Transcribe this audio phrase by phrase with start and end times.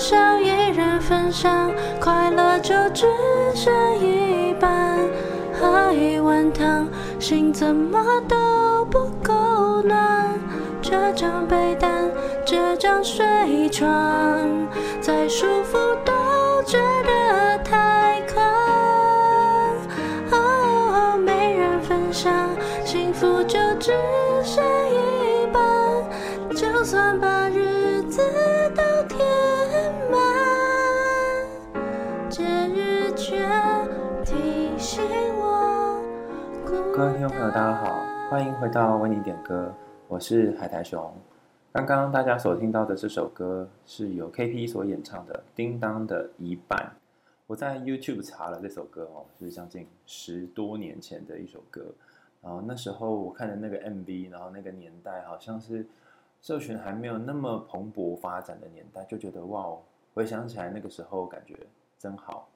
[0.00, 3.06] 想一人分享，快乐就只
[3.54, 4.98] 剩一半。
[5.52, 6.88] 喝一碗汤，
[7.18, 10.26] 心怎么都不够暖。
[10.80, 12.10] 这张被单，
[12.46, 13.86] 这张睡床，
[15.02, 16.12] 再舒服都
[16.62, 17.19] 觉得
[37.60, 39.70] 大家好，欢迎回到为你点歌，
[40.08, 41.14] 我是海苔熊。
[41.70, 46.78] 刚刚大家所听到的这首歌是由 KP 所演唱的《叮当的一半》。
[47.46, 51.84] 我在 YouTube 查了这首歌哦，是将近十多年前的一首歌。
[52.40, 55.86] 然后那时候我看的那个 MV，然后那个年代好像是
[56.40, 59.76] 社群还没有那么蓬勃发展的年代，就觉得哇，
[60.14, 61.54] 回想起来那个时候感觉
[61.98, 62.48] 真好。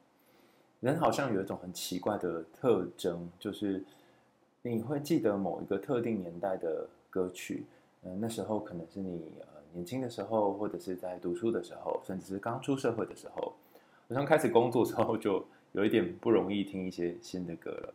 [0.81, 3.85] 人好像有一种很奇怪的特征，就是
[4.71, 7.67] 你会记得某一个特定年代的歌曲。
[8.03, 13.53] 嗯，那时候可能是你呃年轻的时候，或者是在读书的时候，甚至是刚出社会的时候。
[14.09, 17.95] 好像开始工作之后，就有一点不容易听一些新的歌了。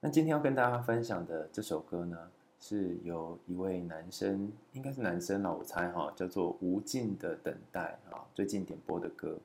[0.00, 2.16] 那今天要跟大家分享的这首歌呢，
[2.60, 9.36] 是由一位男生，应该是男生了，我猜哈，叫做《无尽的等待》啊，最近点播的歌。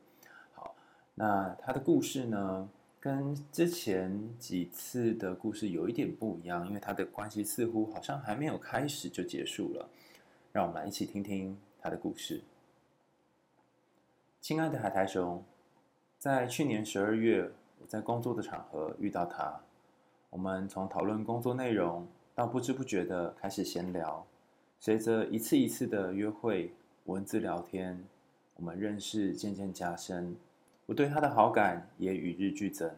[0.53, 0.75] 好，
[1.15, 2.69] 那他的故事呢，
[3.05, 9.87] 跟之前几次的故事有一点不一样，因为他的关系似乎好像还没有开始就结束了。
[10.51, 12.41] 让我们来一起听听他的故事。
[14.41, 15.45] 亲爱的海苔熊，
[16.17, 19.61] 在去年十二月，我在工作的场合遇到他，
[20.31, 24.25] 我们从讨论工作内容到不知不觉的开始闲聊，
[24.79, 28.03] 随着一次一次的约会、文字聊天，
[28.55, 30.35] 我们认识渐渐加深。
[30.87, 32.91] 我对他的好感也与日俱增。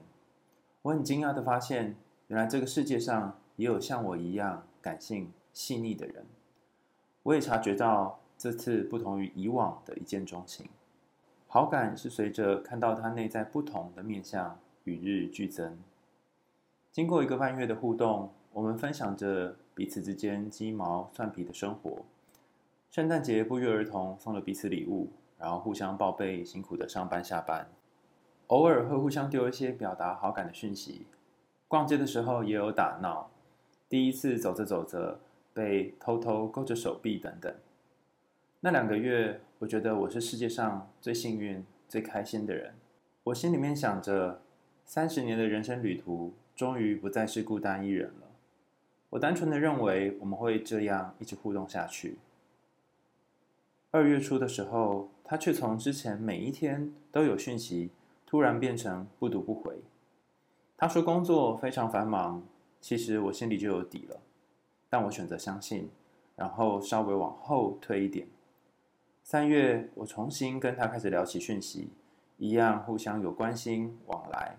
[0.82, 1.96] 我很惊讶地发现，
[2.28, 6.26] 原来这个世界上也有像我一样感性细腻的人。
[7.24, 10.70] 我也察觉到这次不同于以往的一见钟情，
[11.48, 15.78] 好感是随着看到他内在不同的面向与日俱增。
[16.92, 22.06] 经过一个半月的互动，我们分享着彼此之间鸡毛蒜皮的生活。
[22.90, 27.68] 圣诞节不约而同送了彼此礼物，然后互相报备辛苦的上班下班。
[28.48, 31.06] 偶尔会互相丢一些表达好感的讯息，
[31.68, 33.30] 逛街的时候也有打闹，
[33.90, 35.20] 第一次走着走着
[35.54, 37.54] 被偷偷勾着手臂等等。
[38.62, 42.74] 那两个月，我觉得我是世界上最幸运、最开心的人。
[43.26, 44.42] 我心里面想着，
[44.86, 48.28] 三十年的人生旅途终于不再是孤单一人了。
[49.10, 52.18] 我单纯的认为我们会这样一直互动下去。
[53.92, 57.92] 二月初的时候，他却从之前每一天都有讯息。
[58.30, 59.80] 突然变成不读不回。
[60.76, 62.44] 他说工作非常繁忙，
[62.82, 64.20] 其实我心里就有底了，
[64.90, 65.90] 但我选择相信，
[66.36, 68.28] 然后稍微往后推一点。
[69.24, 71.88] 三月，我重新跟他开始聊起讯息，
[72.38, 74.58] 一样互相有关心往来，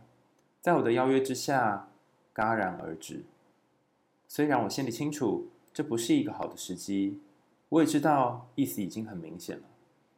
[0.63, 1.91] 在我的邀约之下
[2.35, 3.27] 戛然而止。
[4.27, 7.21] 虽然我心里清楚这不是一个好的时机，
[7.71, 9.65] 我也知道意思已经很明显了，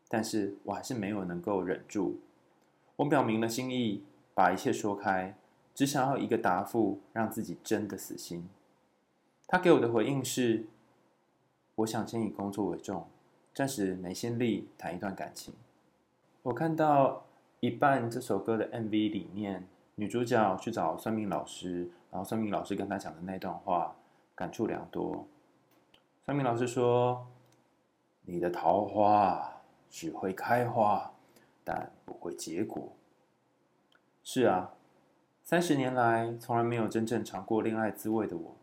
[0.08, 2.20] 但是我还是没有能够忍住。
[2.96, 5.36] 我表明了心意，把一切说开，
[5.74, 8.48] 只想要一个答复，让自己真的死心。
[9.48, 10.66] 他给我的回应是：
[11.76, 13.08] 我想先以工作为重，
[13.52, 15.54] 暂时没心力谈一段感情。
[16.42, 17.24] 我看到
[17.58, 23.96] 一半这首歌的 MV 里面，女主角去找算命老师，然后算命老师跟她讲的那段话，
[24.34, 25.26] 感触良多。
[26.24, 27.26] 算命老师说
[28.22, 31.12] ：“你的桃花只会开花。”
[31.62, 32.96] 但不会结果。
[34.24, 34.72] 是啊，
[35.44, 38.56] 三十年来从来没有真正尝过恋爱滋味的我，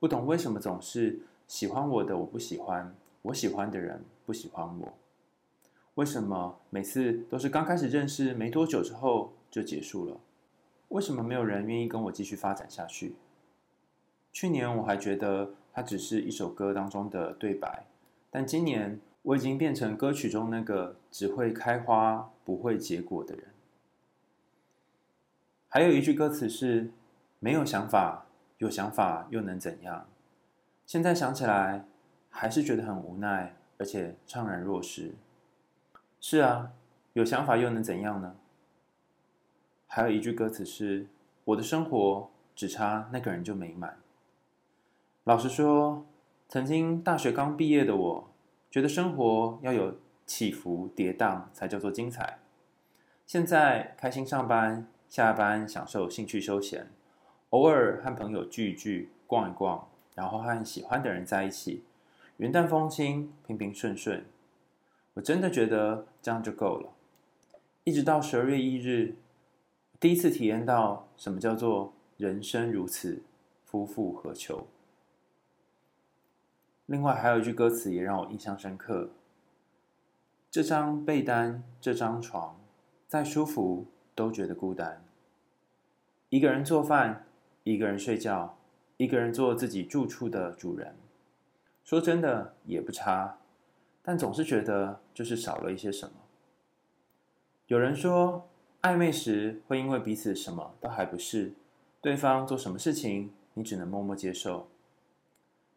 [0.00, 4.94] 不懂为什么总是喜欢我的我不喜欢，我喜欢的人不喜欢我。
[5.94, 10.18] 为什么每次都是刚开始认识没多久之后就结束了？
[10.88, 13.14] 为什么没有人愿意跟我继续发展下去？
[14.32, 17.86] 去年我还觉得它只是一首歌当中的对白，
[18.30, 19.00] 但今年。
[19.22, 23.48] 我已经变成歌曲中那个只会开花不会结果的人。
[25.68, 26.90] 还有一句歌词是
[27.38, 28.24] ：“没有想法，
[28.56, 30.08] 有想法又能怎样？”
[30.86, 31.84] 现在想起来，
[32.30, 35.12] 还是觉得很无奈，而且怅然若失。
[36.18, 36.72] 是啊，
[37.12, 38.36] 有想法又能怎样呢？
[39.86, 41.06] 还有一句歌词是
[41.44, 43.98] ：“我的生活只差那个人就美满。”
[45.24, 46.06] 老实说，
[46.50, 48.30] 曾经大学刚毕业的我。
[48.72, 52.40] 觉得生活要有起伏跌宕才叫做精彩。
[53.24, 56.90] 现在开心上班，下班享受兴趣休闲，
[57.50, 61.84] 偶尔和朋友聚一聚，逛一逛，然后和喜欢的人在一起，
[62.38, 64.24] 云淡风轻，平平顺顺。
[65.14, 66.90] 我真的觉得这样就够了。
[67.84, 69.14] 一直到十二月一日，
[70.00, 73.22] 第一次体验到什么叫做人生如此，
[73.64, 74.66] 夫复何求。
[76.90, 79.10] 另外还有一句歌词也让我印象深刻：
[80.50, 82.60] 这张被单，这张床，
[83.06, 85.04] 再舒服都觉得孤单。
[86.30, 87.26] 一个人做饭，
[87.62, 88.58] 一个人睡觉，
[88.96, 90.96] 一个人做自己住处的主人，
[91.84, 93.38] 说真的也不差，
[94.02, 96.14] 但总是觉得就是少了一些什么。
[97.68, 98.48] 有人说，
[98.82, 101.52] 暧昧时会因为彼此什么都还不是，
[102.00, 104.66] 对方做什么事情，你只能默默接受。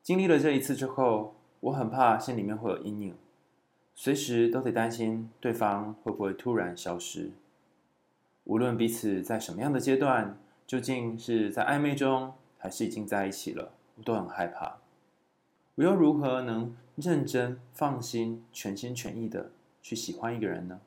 [0.03, 3.15] 经历了这一次之后，我很怕心里面会有阴影，
[3.95, 7.31] 随时都得担心对方会不会突然消失。
[8.43, 14.79] 无论彼此在什么样的阶段，究竟是在暧昧中，还是已经在一起了，我都很害怕。
[15.75, 19.51] 我又如何能认真、放心、全心全意的
[19.81, 20.81] 去喜欢一个人呢？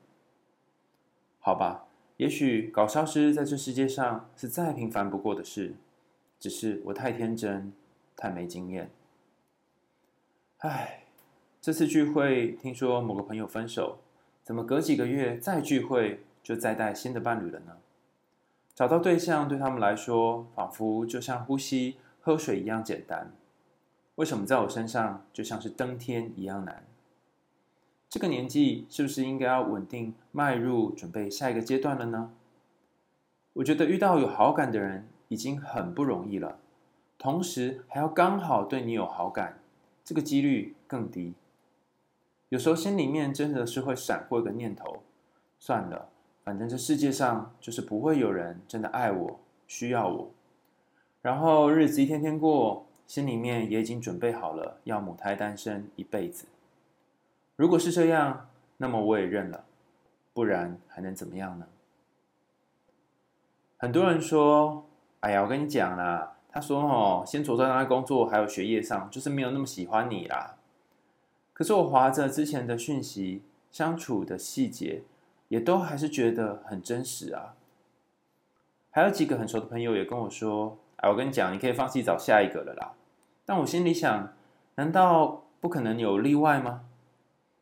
[1.39, 1.87] 好吧，
[2.17, 5.73] 也许搞消失在这世界上是再平凡不过的事，
[6.39, 7.73] 只是我太天真，
[8.15, 8.91] 太没经验。
[10.61, 11.03] 唉，
[11.61, 13.99] 这次聚会听说某个朋友分手，
[14.43, 17.77] 怎么隔几个月再聚会就再带新的伴侣了呢？
[18.73, 23.31] 找到对象对他们来说，仿佛就像呼吸、喝水一样简单，
[24.15, 26.83] 为什么在我身上就像是登天一样难？
[28.09, 32.31] 这个年纪是不是应该要稳定迈入准备下一个阶段了呢？
[33.53, 36.57] 我觉得遇到有好感的人已经很不容易了，
[37.19, 39.59] 同时还要刚好对你有好感，
[40.07, 41.33] 这个几率更低。
[42.47, 45.03] 有时候心里面真的是会闪过一个念头：
[45.59, 46.07] 算了，
[46.45, 50.31] 反正这世界上就是不会有人真的爱我、需要我。
[51.21, 56.47] 然后日子一天天过，心里面也已经准备好了要母胎单身一辈子。
[57.57, 59.65] 如果是这样，那么我也认了，
[60.33, 61.67] 不然还能怎么样呢？
[63.75, 64.85] 很多人说
[65.19, 70.55] ：“哎呀，我跟你讲啦，他说哦，先着重在工作还有学业上，就是没有那么喜欢你啦。”
[71.53, 75.03] 可是我划着之前的讯息，相处的细节，
[75.49, 77.53] 也都还是觉得很真实啊。
[78.89, 82.93] 还有几个很熟的朋友也跟我说：“哎，我跟你讲，你可以放弃找下一个了啦。”
[83.45, 84.33] 但我心里想，
[84.77, 86.85] 难道不可能有例外吗？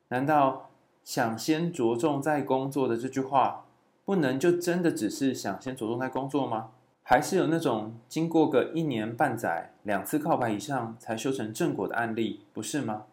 [0.07, 0.69] 难道
[1.03, 3.65] 想先着重在工作的这句话，
[4.05, 6.71] 不能就真的只是想先着重在工作吗？
[7.07, 13.05] 还是有那种经过个一年半载、两次告白以上才修成正果的案例，不是吗？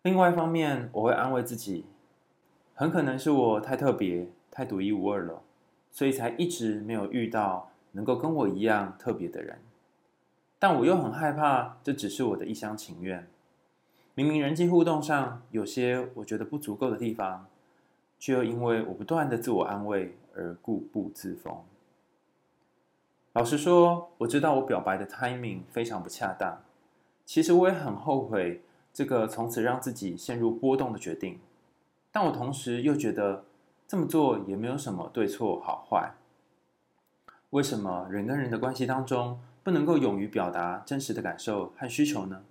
[0.00, 1.84] 另外一方面，我会安慰自己，
[2.74, 5.42] 很可能是我太特别、太独一无二了，
[5.90, 9.58] 所以才一直没有遇到能够跟我一样特别的人。
[10.58, 13.28] 但我又很害怕，这只是我的一厢情愿。
[14.14, 17.46] 明明人际互动上有些我觉得不足够的地方，
[18.18, 21.62] 却又因为我不断的自我安慰而固步自封。
[23.34, 26.62] 老实说，我知道我表白的 timing 非常不恰当。
[27.24, 28.62] 其实我也很后悔
[28.92, 31.40] 这个从此让自己陷入波动的决定，
[32.10, 33.46] 但我同时又觉得
[33.88, 36.12] 这么做也没有什么对错好坏。
[37.50, 42.42] 为什么人跟人的关系当中不能够勇于表达真实的感受和需求呢？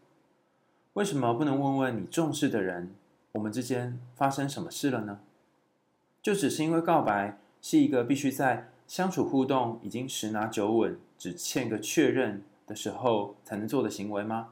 [0.93, 2.95] 为什么不能问问你重视的人，
[3.33, 5.19] 我们之间发生什么事了呢？
[6.23, 14.49] 就只是因为告白是一个必须在相处互动已经十拿九稳，只欠个确认的时候才能做的行为吗？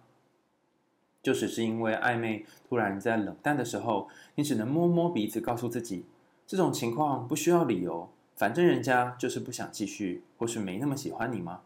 [1.21, 6.05] 就只是因为暧昧突然在冷淡的时候，你只能摸摸鼻子告诉自己，
[6.47, 11.59] 这种情况不需要理由，反正人家就是不想继续，或是没那么喜欢你吗？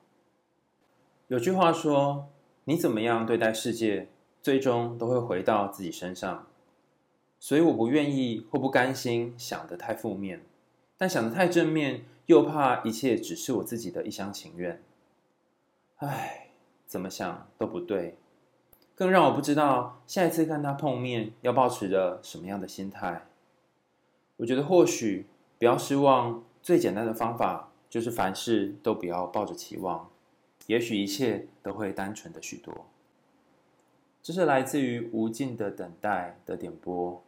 [1.27, 2.27] 有句话说，
[2.63, 4.07] 你怎么样对待世界，
[4.41, 6.47] 最终都会回到自己身上，
[7.39, 10.41] 所以我不愿意或不甘心想得太负面，
[10.97, 14.81] 但想得太正面，又怕一切只是我自己的一厢情愿。
[15.97, 16.49] 唉，
[16.85, 18.17] 怎么想都不对，
[18.95, 23.27] 更让我不知道下一次跟他碰面要抱持着什么样的心态。
[24.37, 25.27] 我觉得或许
[25.59, 30.09] 不要失望，最简单的方法就是凡事都不要抱着期望，
[30.67, 32.85] 也许一切都会单纯的许多。
[34.21, 37.23] 这是来自于无尽的等待的点播。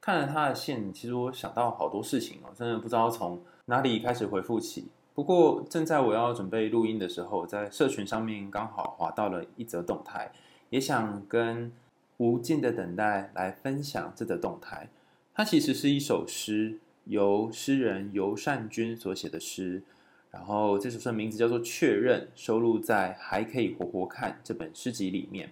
[0.00, 4.88] 看了他的信，其实我想到好多事情哦，真的不知道从哪里开始回复起。
[5.14, 10.32] 不过正在我要准备录音的时候，在社群上面刚好滑到了一则动态，
[10.70, 11.70] 也想跟
[12.16, 14.88] 无尽的等待来分享这则动态。
[15.34, 19.82] 它其实是一首诗，由诗人尤善君所写的诗。
[20.30, 25.50] 然后这首诗的名字叫做《确认》，收录在《还可以活活看》这本诗集里面。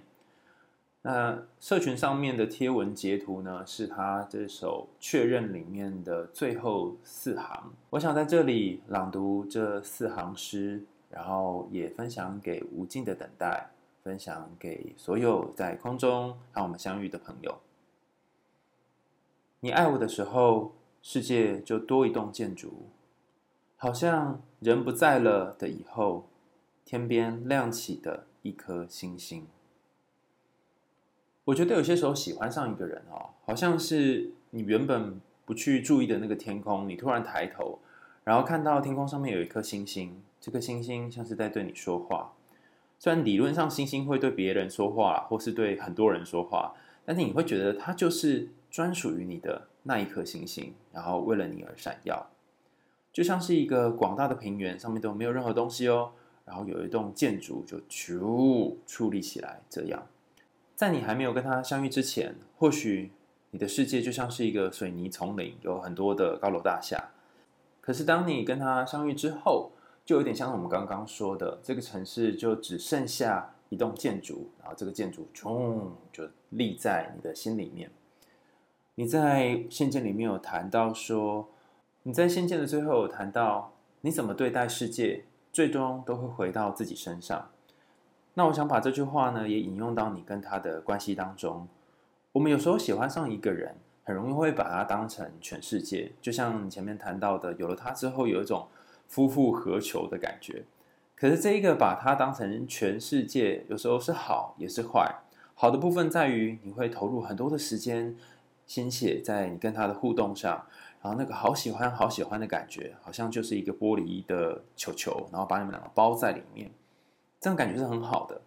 [1.08, 7.72] 那社群上面的贴文截图呢，是他这首《确认》里面的最后四行。
[7.90, 13.70] 我想在这里朗读这四行诗，然后也分享给无尽的等待，
[14.02, 17.56] 分享给所有在空中和我们相遇的朋友。
[19.60, 20.72] 你爱我的时候，
[21.02, 22.88] 世界就多一栋建筑，
[23.76, 26.26] 好像人不在了的以后，
[26.84, 29.46] 天边亮起的一颗星星。
[31.46, 37.78] 我觉得有些时候喜欢上一个人哦，好像是你原本不去注意的那个天空，你突然抬头，
[38.24, 42.32] 然后看到天空上面有一颗星星，这颗星星像是在对你说话。
[42.98, 46.74] 虽然理论上星星会对别人说话，或是对很多人说话，
[47.04, 52.28] 但是你会觉得它就是专属于你的那一颗星星，然后为了你而闪耀，
[53.12, 56.10] 就像是一个广大的平原，上面都没有任何东西哦，
[56.44, 60.04] 然后有一栋建筑就咻矗立起来，这样。
[60.76, 63.11] 在你还没有跟他相遇之前，或许
[63.50, 67.12] 你的世界就像是一个水泥丛林，有很多的高楼大厦。
[67.80, 69.73] 可是当你跟他相遇之后，
[70.04, 77.90] 就有点像我们刚刚说的，这个城市就只剩下一栋建筑，然后这个建筑冲就立在你的心里面。
[78.97, 81.49] 你在信件里面有谈到说，
[82.02, 87.49] 你在信件的最后有谈到，你怎么对待世界，最终都会回到自己身上。
[88.38, 91.66] 那我想把这句话呢，也引用到你跟他的关系当中。
[92.33, 93.75] 我们有时候喜欢上一个人，
[94.05, 98.69] 很容易会把他当成全世界，就像你前面谈到的，有了他之后，有一种
[99.09, 100.64] 夫复何求的感觉。
[101.14, 105.14] 可是这一个把他当成全世界，有时候是好，也是坏。
[105.55, 108.14] 好的部分在于你会投入很多的时间、
[108.66, 110.66] 心血在你跟他的互动上，
[111.00, 116.71] 然后那个好喜欢、好喜欢的感觉，好像就是一个玻璃的球球，然后把你们两个包在里面。
[117.46, 118.40] 这种感觉是很好的。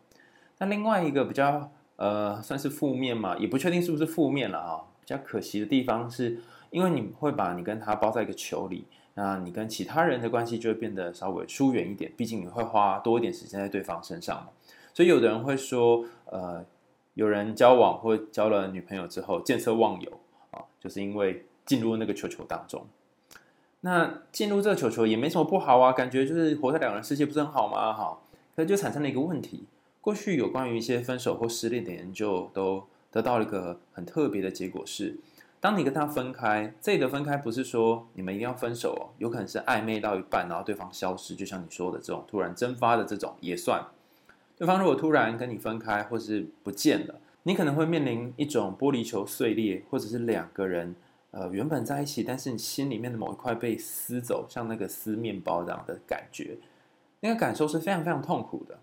[0.57, 4.83] 那另外一个比较呃，算是负面嘛，也不确定是不是负面了啊。
[4.99, 6.37] 比较可惜的地方是，
[6.69, 12.11] 因为你会把你跟他包在一个球里，那你跟其他人的关系就会变得稍微疏远一点。
[12.17, 14.49] 毕竟你会花多一点时间在对方身上嘛。
[14.93, 16.65] 所以有的人会说，呃，
[17.13, 20.11] 有人交往或交了女朋友之后见色忘友
[20.51, 22.85] 啊，就是因为进入那个球球当中。
[23.79, 27.93] 那进入这个球球也没什么不好啊，感觉就是活在两人世界不是很好吗？
[27.93, 28.23] 好。
[28.59, 29.63] 那就产生了一个问题。
[30.01, 35.15] 过去有关于一些分手或失恋的研究，都得到了一个很特别的结果是：
[35.61, 43.81] 当你跟他分开，这里的分开不是说你们一定要分手哦，有可能是暧昧到一半，然后对方消失，就像你说的这种突然蒸发的这种也算。
[44.57, 50.93] 对方如果突然跟你分开或是不见了，你可能会面临一种玻璃球碎裂，或者是两个人
[51.31, 56.57] 呃原本在一起，但是你心里面的某一块被撕走，像那个撕面包这样的感觉。
[57.21, 58.79] 那个感受是非常非常痛苦的。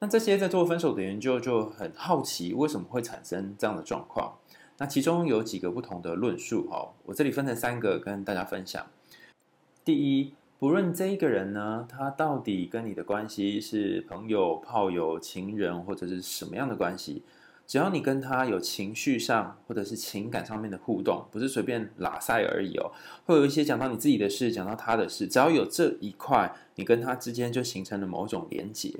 [0.00, 4.38] 那这些在做分手的研究就很好奇，为什么会产生这样的状况？
[4.78, 8.86] 那其中有几个不同的论述哈，我这里分成三个跟大家分享。
[9.84, 17.22] 第一，不论这一个人呢，他到底跟你的关系是朋友、炮友、情人或者是什么样的关系。
[17.70, 22.90] 只要你跟他有情绪上或者是情感上面的互动，不是随便拉塞而已哦，
[23.24, 28.92] 会有一些讲到你自己的事，讲到他的事，只要有这一块，你跟他之间就形成了某种连结。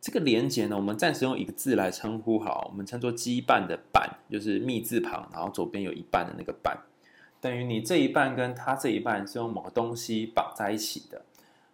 [0.00, 6.76] 这个连结呢，我们暂时用一个字来称呼好，我们称作羁绊的绊，就是密字旁，然后左边有一半的那个绊，
[7.40, 11.22] 等于你这一半跟他这一半是用某个东西绑在一起的，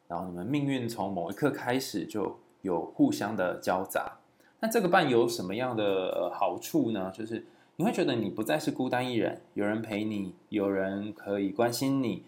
[0.07, 4.19] 然后你们命运从某一刻开始就有互相的交杂。
[4.61, 7.13] 那这个伴有什么样的好处呢？
[7.15, 7.45] 就是
[7.77, 12.23] 你会觉得你不再是孤单一人，有人陪你，有人可以关心你，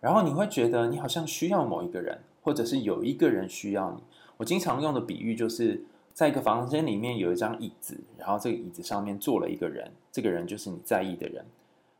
[0.00, 4.02] 然后你会觉得你好像需要某一个人，或者是有一个人需要你。
[4.36, 11.44] 我经常用的比喻就是，在一个房间里面有一张椅子，然后这个椅子上面坐了一个人，这个人就是你在意的人。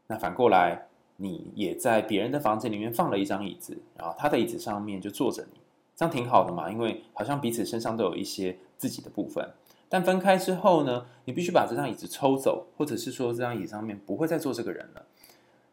[0.06, 5.58] 那反过来，你也在别人的房间里面放了一张椅子，然后他的椅子上面就坐着你，
[5.96, 9.48] 这样挺好的嘛，因为好像彼此身上都有一些自己的部分。
[9.94, 15.06] 但分开之后呢，你必须把这张椅子抽走，或者是说这张椅上面不会再坐这个人了。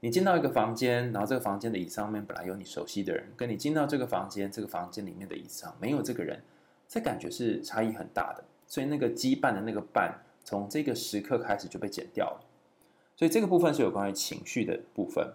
[0.02, 6.40] 你进到一个房间，然后这个房间的椅上面本来有你熟悉的人，跟你进到这个房间，这个房间里面的椅子上没有这个人，
[6.88, 8.44] 这感觉是差异很大的。
[8.68, 10.12] 所以那个羁绊的那个绊，
[10.44, 12.46] 从这个时刻开始就被剪掉了。
[13.16, 15.34] 所以这个部分是有关于情绪的部分。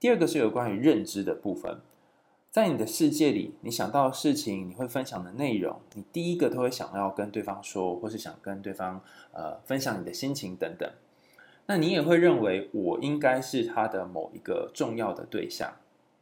[0.00, 1.82] 第二个是有关于认知的部分。
[2.50, 9.02] 在你的世界里，你想到的事情，你会分享的内容，你第一个都会想要跟对方说，或是想跟对方
[9.32, 10.90] 呃分享你的心情等等。
[11.66, 15.74] 那你也会认为我应该是他的某一个重要的对象，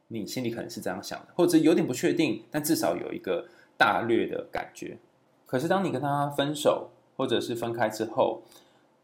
[0.08, 3.46] 你心里可能是这样想的，或者有点不确定，但至少有一个
[3.78, 4.98] 大略的感觉。
[5.46, 8.42] 可是当你跟他分手，或者是分开之后，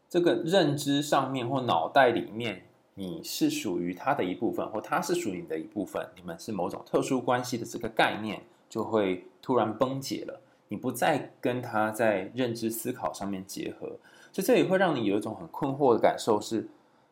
[0.09, 2.65] 这个认知上面或脑袋里面。
[2.95, 10.41] 你是属于他的一部分，或他是属于你的一部分，你们是某种特殊关系的这个概念就会突然崩解了。
[10.67, 13.87] 你不再跟他在认知思考上面结合，
[14.31, 16.67] 所以这也会让你有一种很困惑的感受是：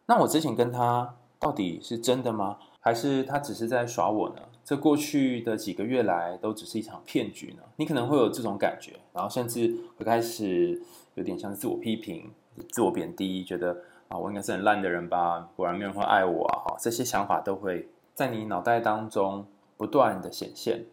[0.05, 2.57] 那我之前跟他到底是真的吗？
[2.79, 4.41] 还是他只是在耍我呢？
[4.63, 7.63] 这过去的几个月来都只是一场骗局呢？
[7.77, 10.81] 你可能会有这种感觉，然后甚至会开始
[11.15, 12.31] 有点像自我批评、
[12.69, 13.81] 自我贬低，觉得。
[14.11, 15.49] 啊，我应该是很烂的人吧？
[15.55, 16.59] 果然没有人会爱我啊！
[16.65, 20.83] 哈，这些想法都会在你脑袋当中不断的显现。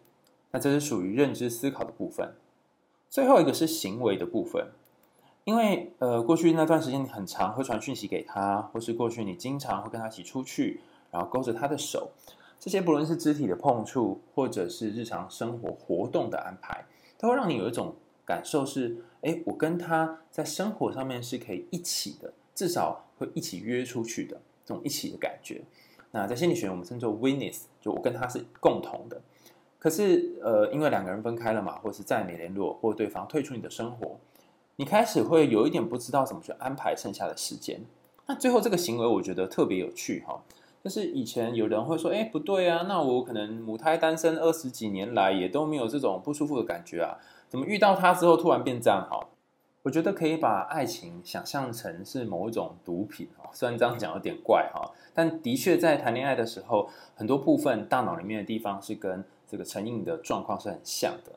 [0.53, 2.35] 那这是属于认知思考的部分。
[3.11, 4.69] 最后一个是行为的部分，
[5.43, 12.13] 因为呃，过去那段时间你很常会传讯息给他，或是过去你经常会跟他一起出去，然后勾着他的手，
[12.61, 16.85] 这些不论是肢体的碰触，或者是日常生活活动的安排，
[17.19, 22.33] 都会让你有一种感受是：哎，我跟他在生活上面是可以一起的。
[22.55, 25.63] 至少会一起约出去的这种一起的感觉，
[26.13, 29.21] 那在心理学我们称作 witness，就我跟他是共同的。
[29.79, 34.19] 可是呃，因为两个人分开了嘛，或是再没联络，或对方退出你的生活，
[34.77, 37.81] 你开始会有一点不知道怎么去安排剩下的时间。
[38.27, 40.43] 那最后这个行为我觉得特别有趣哈，
[40.83, 49.31] 就是以前有人会说，哎，不对啊，那我可能母胎单身二十几年来也都没有这种不舒服的感觉啊，怎么遇到他之后突然变这样好？
[49.89, 61.33] 我觉得可以把爱情想象成是某一种毒品啊，虽然这样讲有点怪哈，但的确在谈恋爱的时候，很多部分大脑里面的地方是跟这个成瘾的状况是很像的。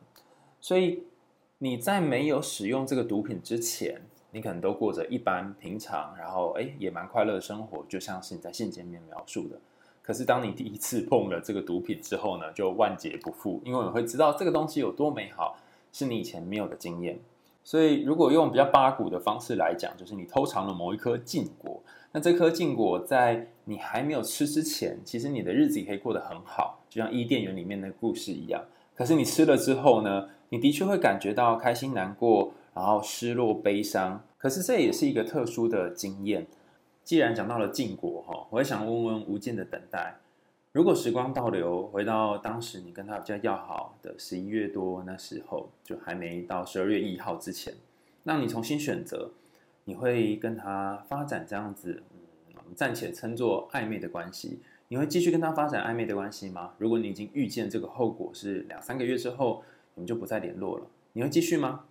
[0.60, 1.06] 所以
[1.60, 9.58] 你在没有使用这个毒品之前，你可能都过着一般平常，然后诶也蛮快乐的生活，就像是你在信件里面描述的。
[10.02, 15.56] 可是当你第一次碰了这个毒品之后呢，就万劫不复，因为你会知道这个东西有多美好，
[15.94, 17.18] 是你以前没有的经验。
[17.64, 28.64] 所以，如果用比较八股的方式来讲，就是你偷尝了某一颗禁果，那这颗禁果在你还没有吃之前，其实你的日子也可以过得很好，就像伊甸园里面的故事一样。
[28.96, 34.24] 可是你吃了之后呢，你的确会感觉到开心、难过，然后失落、悲伤。
[34.38, 36.48] 可是这也是一个特殊的经验。
[37.04, 40.18] 既然讲到了禁果，哈，我也想问问无尽的等待。
[40.74, 47.74] 如果时光倒流，回到当时你跟他比较要好的十一月多那时候，就还没到十二月一号之前，
[48.24, 49.32] 让你重新选择，
[49.84, 54.62] 你会跟他发展这样子，嗯，我们暂且称作暧昧的关系。
[54.88, 56.74] 你会继续跟他发展暧昧的关系吗？
[56.78, 59.62] 如果你已经预见这个后果是两三个月之后，
[59.96, 61.84] 你们就不再联络了，你会继续吗？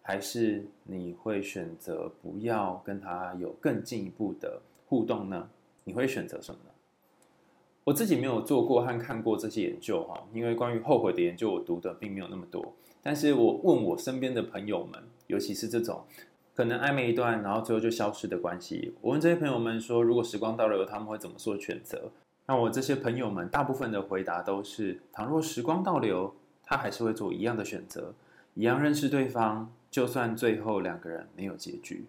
[0.00, 5.50] 还是你会选择不要跟他有更进一步的互动呢？
[5.84, 6.70] 你会选择什么呢？
[7.84, 12.74] 我自己没有做过和看过这些研究哈，因为关于后悔的研究我读的并没有那么多。
[13.02, 16.02] 但是我问我身边的朋友们，尤其是这种
[16.54, 22.10] 可能暧昧一段，然后最后就消失的关系，我问这些朋友们说，如果时光倒流，他们会怎么做选择？
[22.46, 28.14] 那我这些朋友们大部分的回答都是：倘若时光倒流，他还是会做一样的选择，
[28.54, 32.06] 一样认识对方，就算最后两个人没有结局。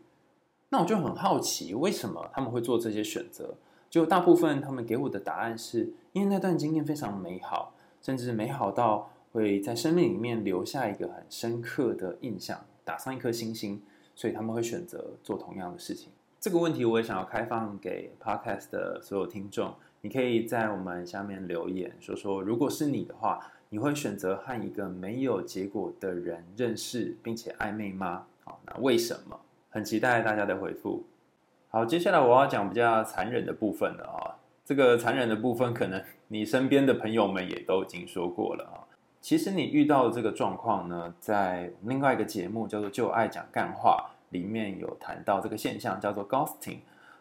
[0.70, 3.56] 那我就很好奇，为什么他们会做这些选择？
[3.96, 13.82] 就大部分他们给我的答案是，因为那段经验非常美好，甚至美好到会在生命里面留下一个很深刻的印象，打上一颗星星，
[14.14, 16.12] 所以他们会选择做同样的事情。
[16.42, 28.26] 这个问题我也想要开放给 Podcast 的所有听众，你可以在我们下面留言说说，如果是你的话，你会选择和一个没有结果的人认识并且暧昧吗？
[28.44, 29.40] 好，那为什么？
[29.70, 31.06] 很期待大家的回复。
[31.76, 34.40] 好，接下来我要讲比较残忍的部分了啊。
[34.64, 38.88] 这个残忍的部分，可能你身边的朋友们也都已经说过了啊。
[39.20, 46.78] 其实你遇到的这个状况呢，在另外一个节目叫做《就爱讲干话》里面有谈到这个现象，叫做 ghosting。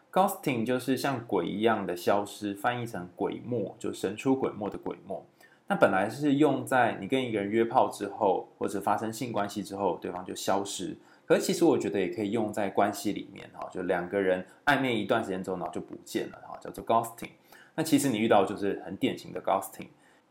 [0.09, 5.21] ghosting 就是像鬼一样的消失，翻译成鬼没，就神出鬼没的鬼没。
[5.67, 10.95] 那本来是用在你跟一个人约炮之后，或者发生性关系之后，对方就消失。
[11.25, 17.31] 可是其实我觉得也可以用在关系里面哈，就两个人暧昧一段时间之后，然后就不见了哈，叫做 ghosting。
[17.75, 19.87] 那其实你遇到就是很典型的 ghosting。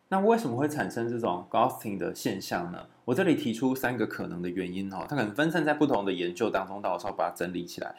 [0.09, 2.87] 那为什么会产生这种 ghosting 的现象呢？
[3.05, 7.95] 我这里提出三个可能的原因哈，它可能分散在不同的研究当中，到时候把它整理起来。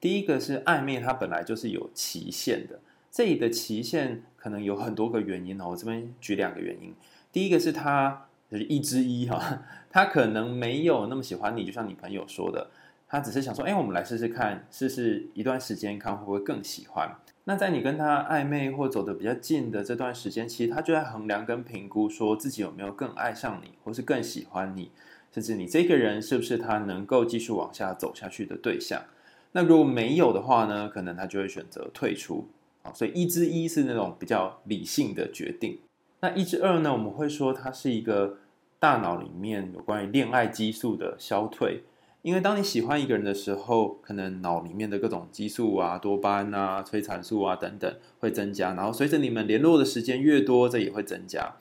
[0.00, 5.68] 第一个是暧昧，它本来就是有期限的，这里的期限可能有很多个原因哦。
[5.70, 6.94] 我这边举两个原因，
[7.30, 12.70] 第一个是它就是一之一哈，他可能没有那么喜欢你，就像你朋友说的，
[13.08, 17.10] 他只是想说，哎，我们来试试看，试试一段时间，看会不会更喜欢。
[17.46, 24.92] 那在你跟他暧昧或走得比较近的这段时间，其实他就在衡量跟评估，说自己有没有更爱上你，或是更喜欢你，
[25.32, 29.02] 甚至你这个人是不是他能够继续往下走下去的对象。
[29.50, 32.46] 那如果没有的话呢，可能他就会选择退出。
[32.84, 35.80] 好所以一之一是那种比较理性的决定。
[36.20, 38.38] 那一之二呢，我们会说它是一个
[38.84, 41.84] 大脑里面有关于恋爱激素的消退。
[42.20, 51.56] 因为当你喜欢一个人的时候，可能脑里面的各种激素啊、多巴胺啊、催产素啊等等会增加，然后随着你们联络的时间越多，这也会增加。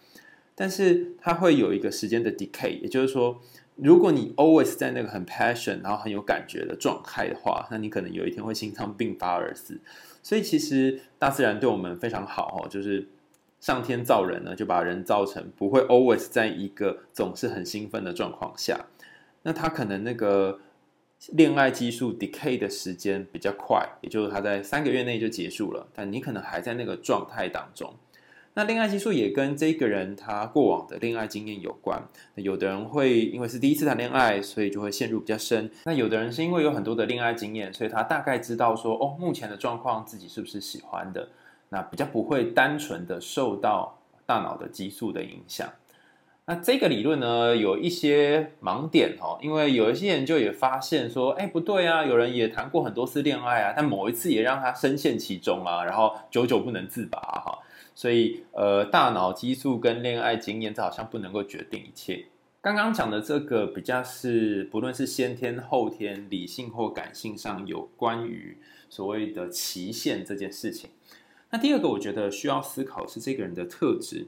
[0.54, 3.40] 但是它会有一个时间的 decay，也就是说，
[3.78, 9.80] 如果你 always 在那个很 passion，然后很有感觉的状态的话，那你可能有一天会心脏病发而死。
[10.22, 13.08] 所以其实大自然对我们非常好哦，就是
[13.64, 18.88] 上天造人呢，就把人造成不会 always 在一个总是很兴奋的状况下。
[19.44, 20.60] 那他可能那个
[21.30, 27.94] 恋爱激素 decay 的时间比较快，也就是他在三个月内就结束了，但你可能还在那个状态当中。
[28.56, 32.04] 那恋爱激素也跟这个人他过往的恋爱经验有关。
[32.36, 35.72] 那有的人会因为是第一次谈恋爱，所以就会陷入比较深。
[35.86, 41.30] 那有的人是因为有很多的恋爱经验，所以他大概知道说，哦，目前的状况自己是不是喜欢的，
[41.74, 45.68] 那比较不会单纯的受到大脑的激素的影响。
[46.46, 57.60] 那这个理论呢，有一些盲点哦，因为有一些研究也发现说，哎，不对啊，有人也谈过很多次恋爱啊，但某一次也让他深陷其中啊，然后久久不能自拔哈。
[57.96, 62.26] 所以，呃，大脑激素跟恋爱经验，这好像不能够决定一切。
[62.60, 68.58] 刚刚讲的这个比较是，不论是先天后天、理性或感性上有关于
[68.90, 70.90] 所谓的期限这件事情。
[71.54, 74.28] 那第二个，我觉得需要思考是这个人的特质。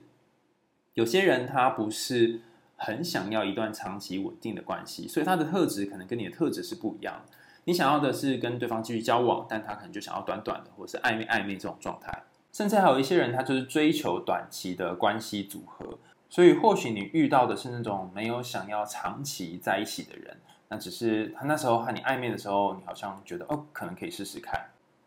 [0.93, 2.39] 有些人他不是
[2.77, 7.35] 很想要一段长期稳定的关系，所以他的特质可能跟你的特质是不一样的。
[7.63, 12.25] 你想要的是跟对方继续交往，但他可能就想要短短的，或是暧昧暧昧这种状态。
[12.53, 15.97] 甚至还有一些人，他就是追求短期的关系组合。
[16.29, 20.37] 所以或许你遇到的是那种没有想要长期在一起的人，
[20.69, 24.63] 那只是他那时候和你暧昧的时候，你好像觉得哦，可能可以试试看。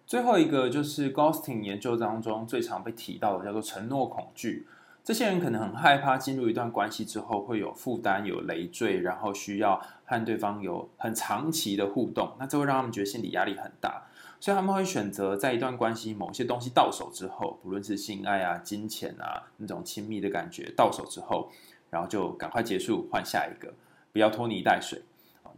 [0.08, 4.66] 最后一个就是 Ghosting 研究当中最常被提到的，叫做承诺恐惧。
[5.04, 14.04] 这些人可能很害怕进入一段关系之后会有负担、有累赘，然后需要和对方有很长期的互动，那这会让他们觉得心理压力很大，
[14.40, 21.50] 所以他们会选择在一段关系某些东西到手之后，不论是性爱啊、金钱啊那种亲密的感觉到手之后，
[21.90, 23.74] 然后就赶快结束，换下一个，
[24.14, 25.02] 不要拖泥带水，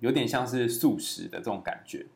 [0.01, 2.07] 有点像是速食的这种感觉。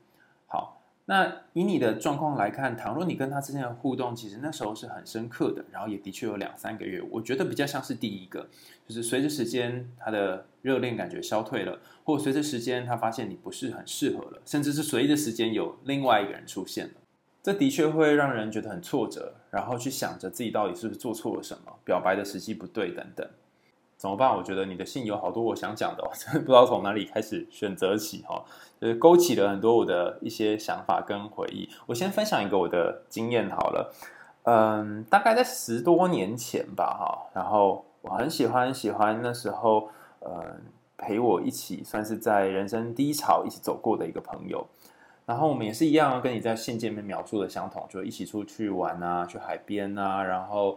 [1.06, 8.48] 那以你的状况来看，倘若你跟他之间的互动，其实那时候是很深刻的，然后也的确有两三个月，我觉得比较像是第一个，
[8.88, 16.94] 就是随着时间他的热恋感觉消退了，或随着时间他发现你不是很适合了，甚至是随着时间有另外一个人出现了，
[17.42, 23.28] 这的确会让人觉得很挫折，然后去想着自己到底是不是做错了什么，表白的时机不对等等。
[24.04, 24.36] 怎么办？
[24.36, 28.44] 我觉得你的信有好多我想讲的， 真的不知道从哪里开始选择起哈，
[28.78, 31.66] 就是勾起了很多我的一些想法跟回忆。
[31.86, 33.90] 我先分享一个我的经验好了，
[34.42, 39.88] 嗯，大概在十多年前吧哈，然后我很喜欢喜欢那时候，
[40.20, 40.60] 嗯，
[40.98, 44.66] 陪我一起算是在人生低潮一起走过的一个朋友，
[45.24, 50.76] 然后我们也是一样，跟你在信件里面描述的相同，就一起出去玩啊，去海边啊，然后。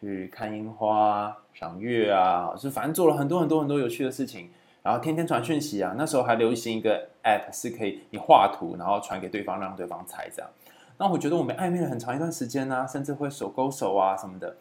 [0.00, 4.50] 去看樱花、赏月啊，就反正做了很多很多很多有趣的事情，
[4.82, 5.94] 然后天天传讯息啊。
[5.96, 10.50] 那时候还流行一个 app，是可以你画图，然后传给对方，让对方猜这样。
[10.98, 14.56] 那我觉得我们暧昧了很长一段时间啊，甚至会手勾手啊什么的。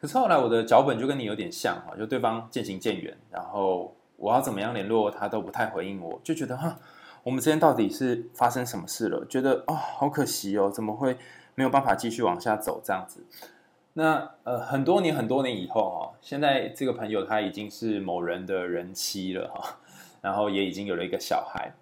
[0.00, 6.78] 可是后来我的脚本就跟你有点像哈，就对方渐行渐远，然后我要怎么样联络他都不太回应我，就觉得哈，
[7.22, 9.24] 我们之间到底是发生什么事了？
[9.26, 11.18] 觉得啊、哦，好可惜哦，怎么会
[11.54, 13.24] 没有办法继续往下走这样子？
[14.00, 19.78] 那呃，很多年很多年以后哈，现在这个朋友他已经是某人的人妻了哈，
[20.22, 21.74] 然后也已经有了一个小孩，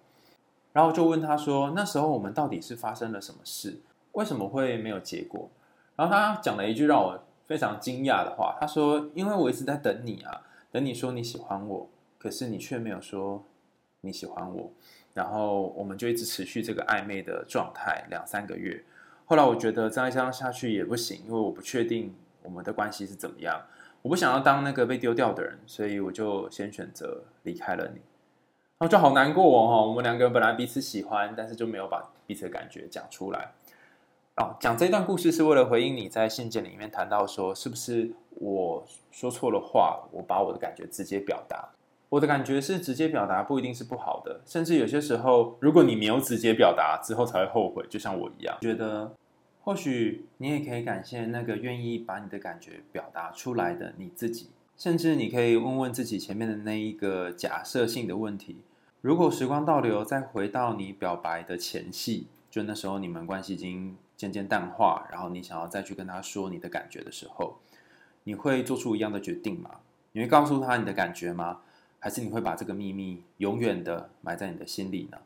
[0.73, 3.79] 然后就问他说：“那时候我们到底是发生了什么事？
[4.11, 5.49] 为什么会没有结果？”
[5.95, 10.41] 然后他讲了一句让我非常惊讶的话，他说：“因为我一直在等你啊，
[10.73, 13.45] 等你说你喜欢我，可是你却没有说
[14.01, 14.69] 你喜欢我，
[15.13, 18.83] 然后我们就一直持续这个暧昧的状态两三个月。”
[19.29, 23.61] 后来我觉得这样这样下去也不行，因为我不确定我们的关系是怎么样，
[24.01, 28.01] 我不想要当那个被丢掉的人，所以我就先选择离开了你。
[28.79, 33.51] 然后就好难过哦，我们两个人本来彼此喜欢，但是就没有把彼此的感觉讲出来。
[34.37, 41.69] 哦，讲这段故事是为了回应你在信件里面谈到说，是不是我说错了话，我把我的感觉直接表达。
[42.09, 49.11] 我的感觉是直接表达不一定是不好的，甚至有些时候，如果你没有直接表达之后才会后悔，就像我一样，觉得
[49.69, 58.63] 或许你也可以感谢那个愿意把你的感觉表达出来的你自己，甚至你可以问问自己前面的那一个假设性的问题：
[59.01, 67.59] 如果时光倒流，再回到你表白的前戏，就那时候你们关系已经渐渐淡化，然后你想要再去跟他说你的感觉的时候，
[68.23, 69.81] 你会做出一样的决定吗？
[70.13, 71.59] 你会告诉他你的感觉吗？
[71.99, 75.19] 还是你会把这个秘密永远的埋在你的心里呢？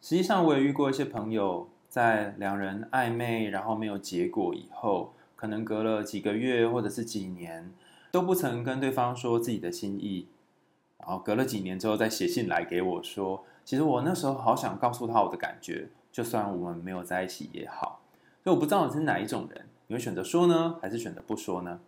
[0.00, 7.72] 实际上，我也遇过一些朋友，在两人暧昧然后没有结果以后，可能隔了几个月或者是几年，
[8.10, 10.26] 都不曾跟对方说自己的心意，
[10.98, 18.00] 然后隔了几年之后再写信来给我说，其实我那时候好想告诉他我的感觉，就算我们没有在一起也好。
[18.42, 21.78] 所以我不知道你是哪一种人，你会选择说呢，还是选择不说呢？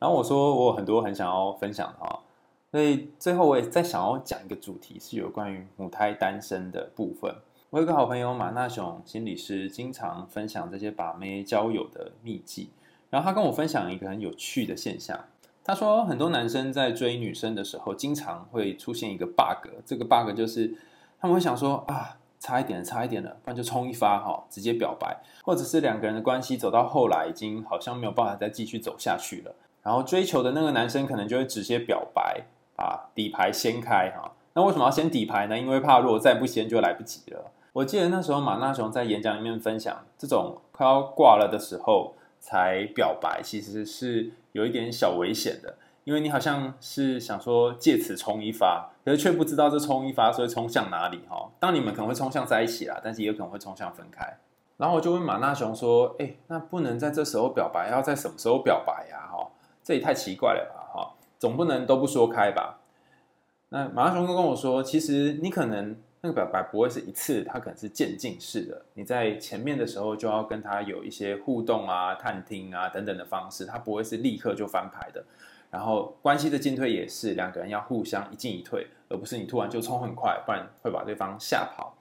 [0.00, 2.24] 然后我说我有很多很想要分享的哈。
[2.72, 7.32] 所以最后我也再想要讲一个主题，是有关于母胎单身的部分。
[7.70, 12.70] 我有个好朋友马纳雄心理师，经常分享这些把妹交友的秘籍。
[13.10, 15.26] 然后他跟我分享一个很有趣的现象，
[15.62, 19.68] 他说很多男生在追女生的时候，经常会出现一个 bug。
[19.84, 20.74] 这个 bug 就是
[21.20, 29.54] 他们会想说啊，差一点，差一点了，不然就冲一发哈，直接表白，或者是两个人的关系走到后来，已经好像没有办法再继续走下去了。
[29.82, 32.46] 然后追求的那个男生可能就会直接表白。
[32.76, 35.58] 啊，底牌掀开哈，那为什么要先底牌呢？
[35.58, 37.50] 因为怕如果再不掀就来不及了。
[37.78, 51.48] 我记得那时候马纳雄在演讲里面分享，这种快要挂了的时候才表白，其实是有一点小危险的，因为你好像是想说借此冲一发，可是却不知道这冲一发是会冲向哪里哈。
[51.60, 54.38] 当你们可能会冲向在一起啦，但是也有可能会冲向分开。
[54.76, 59.30] 然后我就问马纳雄说：“哎，那不能在这时候表白，要在什么时候表白呀？
[59.30, 59.48] 哈，
[59.84, 60.82] 这也太奇怪了吧？
[60.92, 62.80] 哈。”总不能都不说开吧？
[63.68, 68.82] 那马拉雄就跟我说，其实你可能那个表白不会是一次，它可能是渐进式的。
[68.94, 75.24] 你在前面的时候就要跟他有一些互动啊、探听啊等等的方式，它不会是立刻就翻牌的。
[75.70, 81.94] 然后关系的进退也是两个人要互相一进一退，而不是你突然就冲很快，不然会把对方吓跑。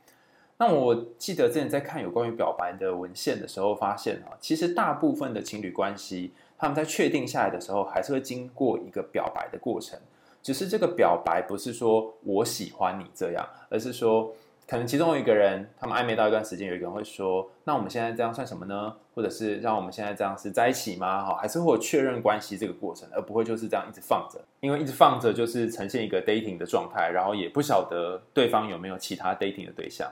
[0.57, 6.33] 那我记得之前在看有关于表白的文献的时候，发现啊，其实大部分的情侣关系。
[6.59, 9.99] 他们在确定下来的时候，还是会经过一个表白的过程。
[10.47, 14.33] 只是这个表白不是说我喜欢你这样，而是说
[14.65, 21.21] 可能其中一个人，他们暧昧到一段时间，有一个人会说：“那我们现在这样算什么呢？”或者是让我们现在这样是在一起吗？
[21.21, 24.39] 哈，还是会有确认关系这个过程，而不会就是这样一直放着。
[24.61, 30.09] 因为一直放着就是呈现一个 dating 的状态，然后也不晓得对方有没有其他 dating 的对象。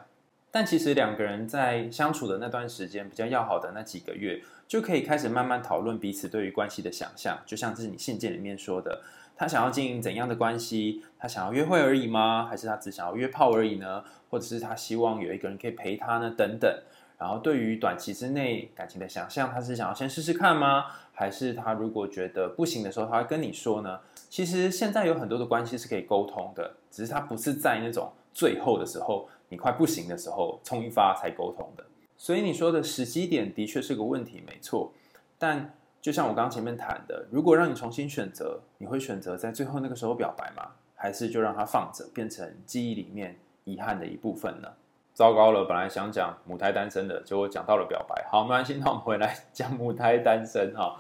[0.52, 7.40] 但其实两个人在相处的那段时间，比较要好的那几个月，就可以开始慢慢讨论彼此对于关系的想象。
[7.46, 9.02] 就像是你信件里面说的，
[9.36, 11.04] 他想要经营怎样的关系？
[11.20, 12.46] 他想要约会而已吗？
[12.50, 14.04] 还是他只想要约炮而已呢？
[14.30, 16.34] 或者是他希望有一个人可以陪他呢？
[16.38, 16.72] 等等。
[17.18, 20.86] 然后对于短期之内感情的想象，他是想要先试试看吗？
[21.14, 24.00] 还是他如果觉得不行的时候，他会跟你说呢？
[24.30, 29.30] 其实现在有很多的关系是可以沟通的，只是他不是在那种最后的时候。
[29.48, 31.86] 你快不行的时候，冲一发才沟通的，
[32.18, 34.92] 所以你说的时机点的确是个问题，没错。
[35.38, 35.72] 但
[36.06, 40.74] 就像我刚刚前面谈的，如果让你重新选择，你会选择在最后那个时候表白吗？
[40.94, 44.68] 还是就让它放着，变成记忆里面遗憾的一部分呢？
[45.16, 48.24] 糟糕了，本来想讲母胎单身的，结果讲到了表白。
[48.30, 50.96] 好，没关系，那我们回来讲母胎单身哈。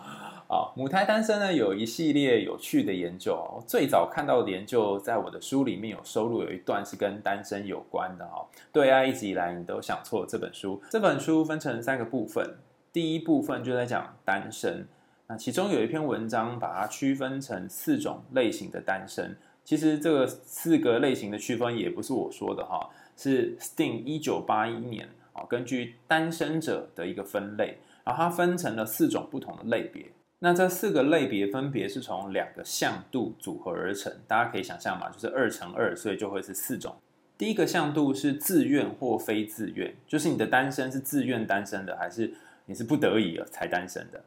[0.47, 3.61] 啊，母胎单身呢，有一系列有趣的研究哦。
[3.67, 8.43] 最早看到的研究，在我的书里面有收录，有一段是跟单身有关的哈。
[8.73, 10.81] 对啊，一直以来你都想错这本书。
[10.89, 12.55] 这本书分成三个部分，
[12.91, 14.87] 第一部分就在讲单身。
[15.27, 19.35] 那其中有一篇文章，把它区分成四种类型的单身。
[19.63, 30.05] 其实这个四个类型的区分也不是我说的哈，是 Sting 一九八一年啊，根据单身者的一个分类，然后它分成了四种不同的类别。
[30.39, 36.95] 那这四个类别分别是从两个向度组合而成，大家可以想象嘛，就是二乘二，所以就会是四种。
[37.35, 42.31] 第一个向度是自愿或非自愿，就是你的单身是自愿单身的，还是
[42.67, 44.23] 你是不得已才单身的。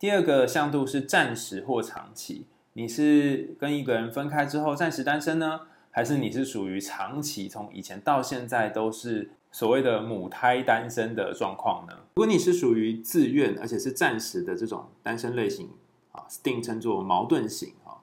[0.00, 5.60] 第二个向度是暂时或长期，你是跟一个人分开之后暂时单身呢，
[5.90, 9.30] 还是你是属于长期，从以前到现在都是。
[9.52, 11.92] 所谓的母胎单身的状况呢？
[12.14, 15.70] 如果你是属于自愿，而且是暂时的这种单身类型
[16.12, 17.98] 啊，Sting 称作矛盾型啊，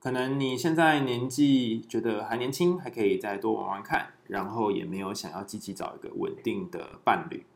[0.00, 7.46] 可能你现在年纪觉得还年轻，还可以再多玩玩看，然后也没有想要积极找一个稳定的伴侣。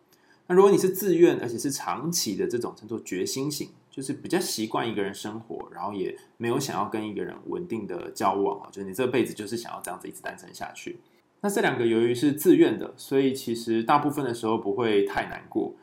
[0.51, 10.99] 那如果你是自愿而且是长期的这种称作决心型，就是比较习惯一个人生活，然后也没有想要跟一个人稳定的交往啊，就是你这辈子就是想要这样子一直单身下去。
[11.43, 15.77] 那这两个由于是自愿的，所以其实大部分的时候不会太难过。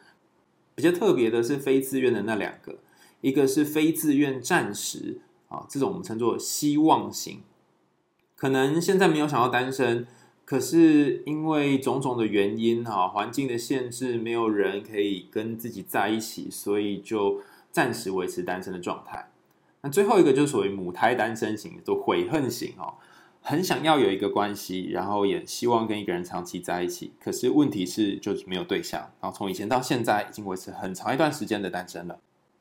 [0.75, 2.79] 比较特别的是非自愿的那两个，
[3.21, 7.41] 一个是非自愿暂时啊，这种我们称作希望型，
[8.35, 10.05] 可能现在没有想要单身，
[10.47, 19.29] 可是因为种种的原因哈，环境的限制，没有人可以跟自己在一起，所以就暂时维持单身的状态。
[19.81, 22.93] 那最后一个就是属于母胎单身型，就悔恨型哦。
[23.41, 32.17] 很想要有一个关系，然后也希望跟一个人长期在一起，可是问题是就是没有对象，然后从以前到现在已经维持很长一段时间的单身了。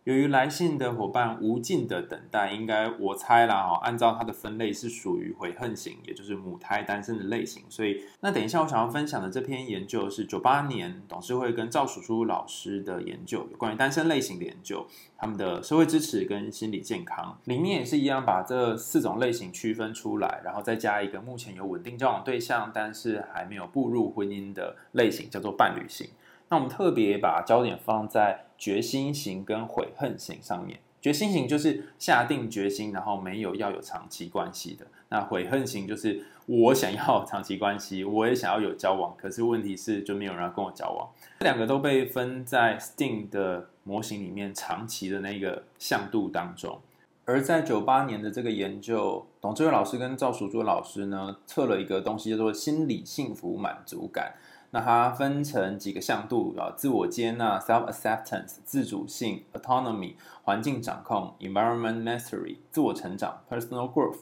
[0.07, 7.65] 由于来信的伙伴无尽的等待，应该我猜啦哈，按照他的分类是属于悔恨型，也就是母胎单身的类型。
[7.69, 14.87] 所以，那等一下我想要分享的这篇研究是九八年董事会跟赵叔叔老师的研究，有关于单身类型的研究，
[15.19, 26.09] 他们的社会支持跟心理健康里面也是一样，把这四种类型区分出来，然后再加一个目前有稳定交往对象，但是还没有步入婚姻的类型，叫做伴侣型。
[26.49, 30.79] 那我们特别把焦点放在决心型跟悔恨型上面。
[31.01, 34.85] 决心型就是下定决心，然后没有要有长期关系的。
[35.09, 41.09] 那悔恨型就是我想要长期关系，我也想要有交往，可是问题是就没有人要跟我交往。
[41.39, 46.81] 这两个都被分在 STING 的模型里面长期的那个向度当中。
[47.25, 54.35] 而在九八年的这个研究，董志伟老师跟赵淑珠老师呢，测了一个东西叫做心理幸福满足感。
[54.77, 64.19] 那它分成几个向度啊，自我接纳 （self-acceptance）、自主性 （autonomy）、环境掌控 （environment mastery）、自我成长 （personal growth）、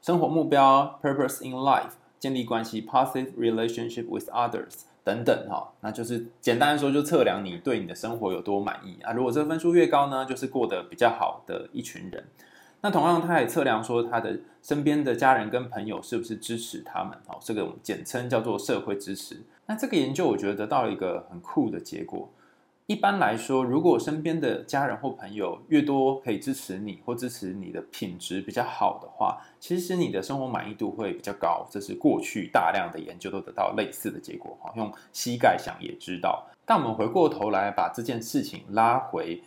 [0.00, 5.72] 生活目标 （purpose in life）、建立关系 （positive relationship with others） 等等哈。
[5.80, 9.12] 那就是简单来说，就测量你对你的生活有多满意啊。
[9.12, 12.28] 如果这个分数越高呢，就是过得比较好的一群人。
[12.80, 19.42] 那同样，他也测量说他的身边的家人跟朋友是不是支持他们哦，这个我们简称叫做社会支持。
[19.66, 22.30] 那这个研究我觉得得到了一个很酷的结果。
[22.86, 31.66] 一般来说，如果身边的家人或朋友越多可以支持你或支持你的品质比较好的话，其实你的生活满意度会比较高。
[31.68, 34.72] 这是过去大量的研究都得到类似的结果哈。
[34.76, 36.46] 用膝盖想也知道。
[36.64, 39.42] 但我们回过头来把这件事情拉回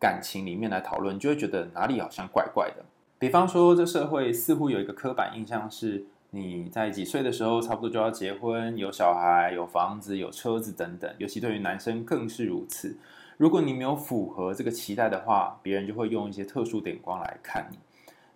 [0.00, 2.84] 感情里面来讨论，就会觉得哪里好像怪怪的。
[3.18, 6.06] 比方说，这社会似乎有一个刻板印象是。
[6.32, 11.12] 你在几岁的时候，差不多就要结婚，有小孩，有房子，有车子等等。
[11.18, 12.96] 尤其对于男生更是如此。
[13.36, 17.78] 如果你没有符合这个期待的话，别人就会用一些特殊的眼光来看你。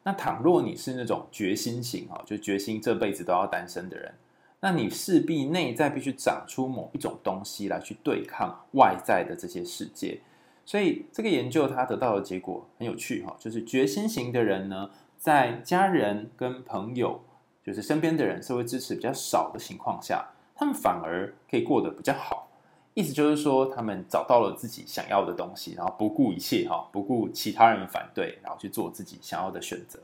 [0.03, 4.12] 那倘若你是那种决心型啊，就决心这辈子都要单身的人，
[4.59, 10.18] 那你势必内在必须长出某一种东西来去对抗外在的这些世界。
[10.64, 17.20] 所以这个研究它得到的结果很有趣哈，就是决心型的人呢，在家人跟朋友。
[17.64, 20.22] 就是身边的人社会支持比较少的情况下，
[20.55, 22.50] 他们反而可以过得比较好。
[22.92, 29.98] 意思就是说，他们找到了自己想要的东西，然后不顾一切哈，不顾其他人反对，然后去做自己想要的选择。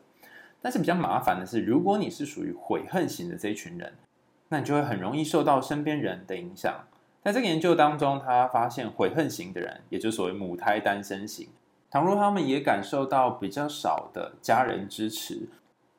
[0.62, 3.92] 但是比较麻烦的是，如果你是属于悔恨型的这一群人，
[4.48, 6.86] 那你就会很容易受到身边人的影响。
[7.22, 11.48] 在这个研究当中，他发现悔恨型的人，也就是所谓母胎单身型，
[11.90, 15.48] 倘若他们也感受到比较少的家人支持。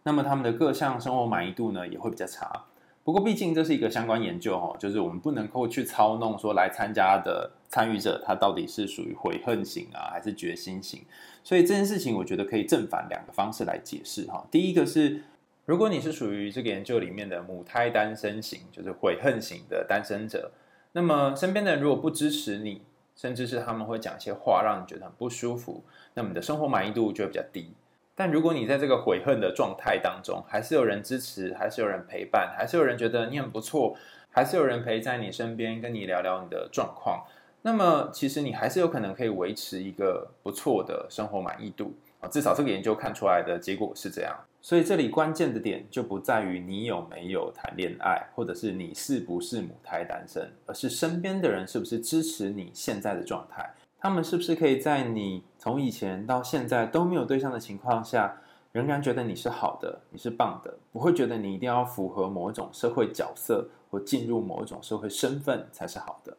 [0.03, 2.65] 那么他们的各项生活满意度呢，也会比较差。
[3.03, 11.03] 不过毕竟这是一个相关研究哦，就是我们不能够去操弄说来参加的参与者他到底是属于悔恨型啊，还是决心型。
[11.43, 14.43] 所以这件事情我觉得可以正反两个方式来解释哈。
[14.49, 15.23] 第一个是，
[15.65, 20.51] 如果你是属于这个研究里面的母胎单身型，就是悔恨型的单身者，
[20.93, 22.81] 那么身边的人如果不支持你，
[23.15, 25.83] 甚至是他们会讲一些话让你觉得很不舒服，
[26.15, 27.73] 那么你的生活满意度就会比较低。
[28.13, 33.95] 但如果你在这个悔恨的状态当中，还是有人支持，还是有人陪伴，还是有人觉得你很不错，
[34.29, 37.25] 还是有人陪在你身边跟你聊聊你的状况，
[37.61, 42.29] 那么其实你还是有可能可以维持一个不错的生活满意度啊。
[42.29, 44.33] 至少这个研究看出来的结果是这样。
[44.61, 53.73] 所以这里关键的点就不在于你有没有谈恋爱，或者是你是不是母胎单身，而是身边的人是不是支持你现在的状态。
[53.99, 58.39] 他们是不是可以在你从以前到现在都没有对象的情况下，
[58.71, 66.37] 仍然觉得你是好的，你是棒的，不会觉得你一定要符合某一种社会角色或进入某一种社会身份才是好的？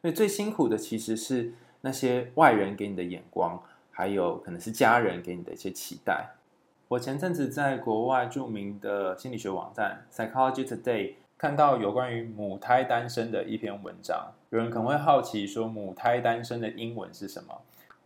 [0.00, 1.52] 所以最辛苦的其实是
[1.82, 3.62] 那些外人给你的眼光，
[3.98, 6.28] 还有可能是家人给你的一些期待。
[6.86, 14.32] 我前阵子在国外著名的心理学网站 Psychology Today 看到有关于母胎单身的一篇文章。
[14.50, 17.60] 有人可能会好奇说，母胎单身的英文是什么？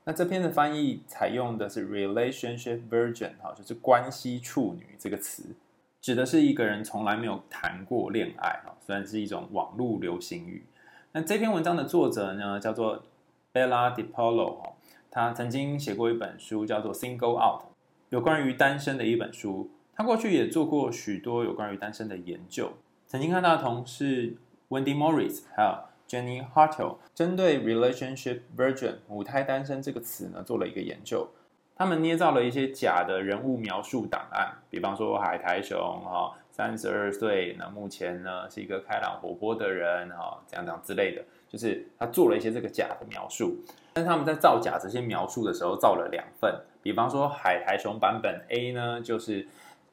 [0.05, 5.55] 那这篇的翻译采用的是 relationship virgin，哈，就是关系处女这个词，
[6.01, 10.65] 指的是一个人从来没有谈过恋爱，哈，虽然是一种网络流行语。
[11.13, 13.05] 那这篇文章的作者呢，叫做
[13.53, 14.71] Bella DePaulo，
[15.15, 17.65] 他曾经写过一本书叫做 Single Out，
[18.09, 19.71] 有关于单身的一本书。
[19.95, 22.73] 他过去也做过许多有关于单身的研究，
[23.07, 24.35] 曾经看到同事
[24.71, 31.29] Wendy Morris 还有 Jenny Hartel 针对 relationship virgin 母胎单身这个词呢做了一个研究。
[31.77, 43.59] 他们捏造了一些假的人物描述档案，比方说海苔熊哈，三十二岁，那目前呢是一个开朗活泼的人哈，这样这样之类的，就是他做了一些这个假的描述。
[43.93, 49.49] 但是他们在造假这些描述的时候造了两份，比方说海苔熊版本 A 呢就是。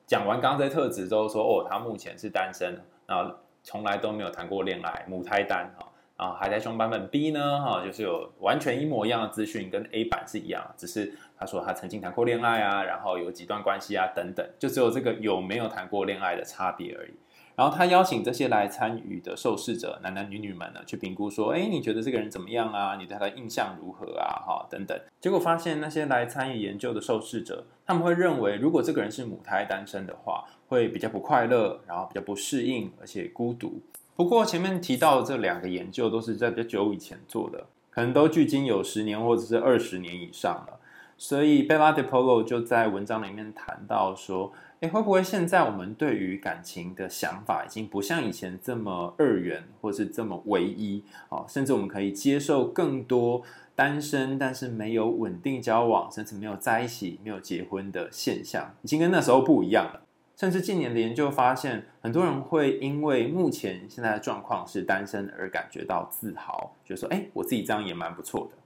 [0.10, 3.32] 讲完刚刚这些特质之后，说哦，他目前是单身，然后
[3.62, 5.86] 从来都没有谈过恋爱，母胎单哈。
[6.18, 17.14] 然后海苔熊版本 B 呢，哈，就是有完全一模一样的资讯，跟 A 版是一样，只是他说他曾经谈过恋爱啊，然后有几段关系啊等等，就只有这个有没有谈过恋爱的差别而已。
[17.60, 22.96] 然后他邀请这些来参与的受试者，男男女女们呢，去评估说，哎，你觉得这个人怎么样啊？
[22.96, 24.40] 你对他的印象如何啊？
[24.48, 24.98] 哈，等等。
[25.20, 33.82] 结果发现那些来参与研究的受试者，他们会认为，如果这个人是母胎单身的话，会比较不快乐，然后比较不适应，而且孤独。
[34.16, 40.79] 不过前面提到的这两个研究都是在比较久以前做的，可能都距今有十年或者是二十年以上了。
[41.22, 51.44] 所以 Bella DePaulo 就在文章里面谈到说，诶，会不会现在我们对于感情的想法已经不像以前这么二元，或是这么唯一啊？
[51.46, 53.42] 甚至我们可以接受更多
[53.76, 60.02] 单身但是没有稳定交往，甚至没有在一起、没有结婚的现象，已经跟那时候不一样了。
[60.38, 68.58] 甚至近年的研究发现，很多人会因为目前现在的状况是单身而感觉到自豪，就说：“诶，我自己这样也蛮不错的。”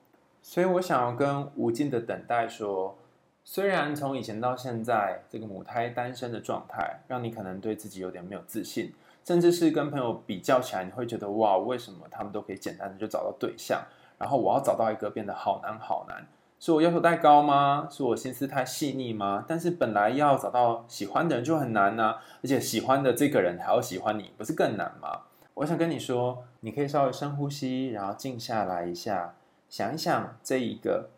[0.45, 2.97] 所以我想要跟无尽的等待说，
[3.45, 13.81] 虽然从以前到现在，这个母胎单身的状态，让你可能对自己有点没有自信，甚至是跟朋友比较起来，你会觉得哇，为什么他们都可以简单的就找到对象，
[14.19, 16.27] 然后我要找到一个变得好难好难，
[16.59, 17.87] 是我要求太高吗？
[17.89, 19.45] 是我心思太细腻吗？
[19.47, 25.21] 但是本来要找到喜欢的人就很难呢，而且喜欢的这个人还要喜欢你，不是更难吗？
[25.53, 29.35] 我想跟你说，你可以稍微深呼吸，然后静下来一下。
[29.73, 31.09] 想一想，这一个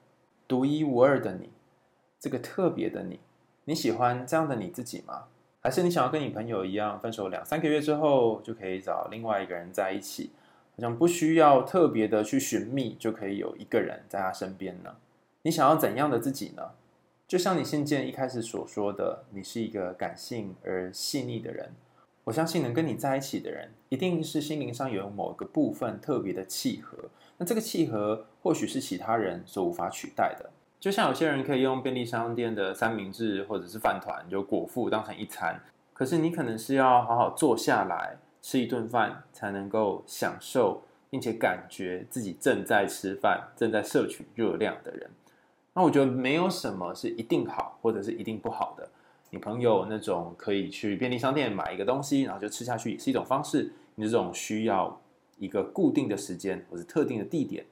[0.48, 1.50] 独一无二的你，
[2.18, 3.20] 这个特别的你，
[3.66, 5.26] 你喜欢这样的你自己吗？
[5.60, 10.32] 还是你想要跟你朋友一样，分手两三个月之后就可以找另外一个人在一起，
[10.78, 14.96] 好像不需要特别的去寻觅，就可以有一个人在他身边呢？
[15.42, 16.72] 你想要怎样的自己呢？
[17.28, 21.74] 就像你信件一开始所说的，你是一个感性而细腻的人。
[22.26, 26.98] 我相信能跟你在一起的人，一定是心灵上有某个部分特别的契合。
[27.38, 30.50] 那这个契合，或许是其他人所无法取代的。
[30.80, 35.62] 就像有些人可以用便利商店的三明治或者是饭团，就果腹当成一餐。
[35.94, 45.10] 可是你可能是要好好坐下来吃一顿饭，才能够享受，并且感觉自己正在吃饭、正在摄取热量的人。
[45.76, 48.90] 那我觉得没有什么是一定好，或者是一定不好的。
[49.36, 53.74] 你朋友那种可以去便利商店买一个东西，然后就吃下去，也是一种方式。
[53.96, 55.02] 你这种需要
[55.40, 57.66] 一个固定的时间或者特定的地点，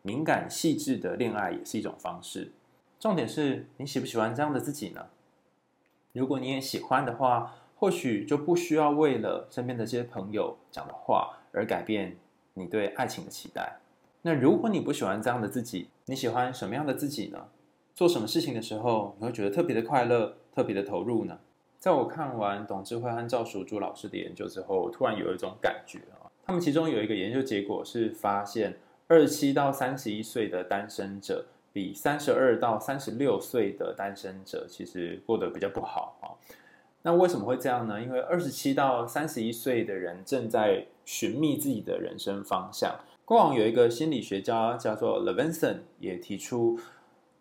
[0.00, 2.52] 敏感细致的恋爱也是一种方式。
[2.98, 5.08] 重点是你喜不喜欢这样的自己呢？
[6.14, 12.16] 如果你也喜欢的话，或许就不需要为了身边的这些朋友讲的话而改变
[12.54, 13.78] 你对爱情的期待。
[14.22, 17.48] 那如果你不喜欢这样的自己，你喜欢什么样的自己呢？
[17.94, 21.38] 做什么事情的时候，你会觉得特别的快乐，特别的投入呢？
[21.78, 28.76] 在我看完董智慧和赵淑珠老师的研究之后，突然有一种感觉啊，他们其中有一个研究结果是发现，
[29.08, 36.36] 二十七到三十一岁的单身者，比三十二到三十六岁的单身者其实过得比较不好啊。
[37.00, 37.98] 那为什么会这样呢？
[37.98, 42.94] 因为二十七到三十一岁的人正在寻觅自己的人生方向。
[43.24, 46.78] 过往有一个心理学家叫做 Levinson 也提出。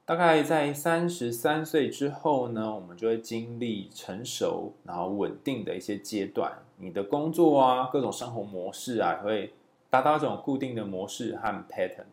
[0.09, 6.51] 大概在三十三岁之后呢，我们就会经历成熟然后稳定的一些阶段。
[6.77, 9.53] 你的工作啊，各种生活模式啊，会
[9.87, 12.05] 达到一种固定的模式和 pattern。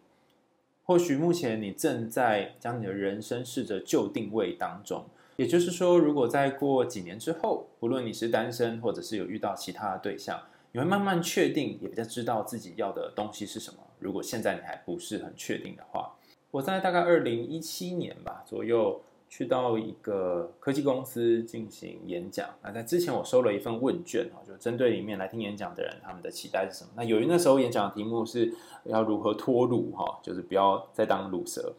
[0.85, 10.39] 或许目前你正在将你的人生试着就定位当中，也就是说，如果再过几年之后，不论你是单身或者是有遇到其他的对象，
[10.73, 13.79] 你会慢慢确定，也比较知道自己要的东西是什么。
[13.99, 16.13] 如果现在你还不是很确定的话。
[16.57, 18.99] 我在大概二零一七年吧左右
[19.29, 22.49] 去到一个科技公司进行演讲。
[22.63, 26.91] 那在之前我收了一份问卷就针对里面来听演讲的人，他们的期待是什么？
[26.97, 28.51] 那由于那时候演讲的题目是
[28.85, 31.75] 要如何脱乳哈，就是不要再当乳蛇。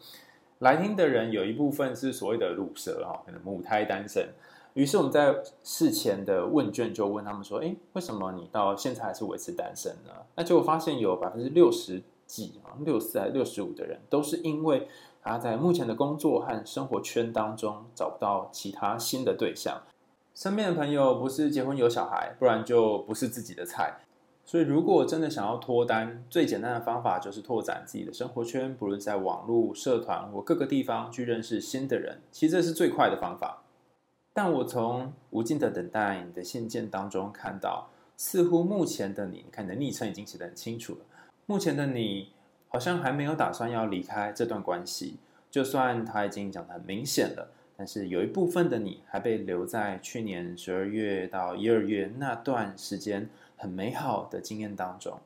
[0.60, 4.28] 来听的人有一部分是所谓的乳蛇哈，可能母胎单身。
[4.74, 14.86] 于是我们在事前的问卷就问他们说：“诶，为什么你到现在还是维持单身呢？”那结果发现有百分之六十几啊，六四还是六十五的人都是因为
[15.20, 19.82] 他在目前的工作和生活圈当中找不到其他新的对象，
[20.34, 23.98] 身边的朋友不是结婚有小孩，不然就不是自己的菜。
[24.44, 33.62] 所以如果真的想要脱单，最简单的方法就是拓展自己的生活圈，不论在网络、社团或各个地方去认识新的人，其实这是最快的方法。
[34.32, 41.00] 但我从无尽的等待你的信件当中看到，似乎目前的你，你看你的昵称已经写得很清楚了。
[41.50, 42.34] 目前的你
[42.68, 45.16] 好像还没有打算要离开这段关系，
[45.50, 55.18] 就算他已经讲得很明显了，但是有一部分的你还被留在去年十二月到一二月那段时间很美好的经验当中，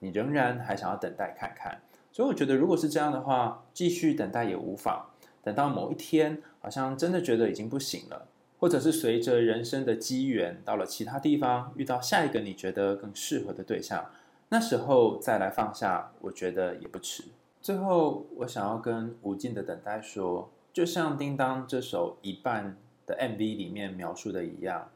[0.00, 1.80] 你仍然还想要等待看看。
[2.12, 5.06] 所以我觉得，如果是这样的话，继续等待也无妨。
[5.42, 8.28] 等到某一天，好像真的觉得已经不行了。
[8.58, 14.04] 或者是随着人生的机缘，到了其他地方，遇到下一个你觉得更适合的对象，
[14.52, 17.22] 那时候再来放下，我觉得也不迟。
[17.62, 22.76] 最后，我想要跟无尽的等待说，就像《叮当》这首一半
[23.06, 24.90] 的 MV 里面描述的一样，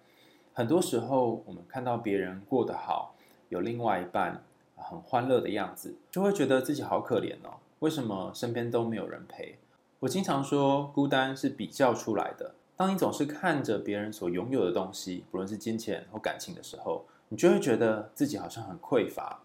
[0.52, 3.14] 很多时候我们看到别人过得好，
[3.48, 4.42] 有另外一半
[4.74, 7.60] 很欢乐的样子，就会觉得自己好可怜哦。
[7.78, 9.58] 为什么身边都没有人陪？
[10.00, 12.56] 我经常说，孤单是比较出来的。
[12.74, 19.42] 当你总是看着别人所拥有的东西，不论是金钱或感情的时候，你就会觉得自己好像很匮乏。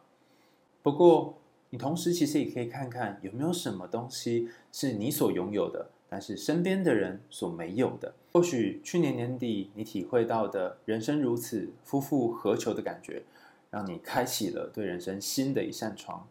[0.81, 1.37] 不过，
[1.71, 8.13] 你同时其实也可以看看有没有什么东西是你所拥有的，但是身边的人所没有的。
[8.31, 13.23] 或许去年年底你体会到的人生如此，夫复何求的感觉，
[13.69, 16.27] 让你开启了对人生新的一扇窗。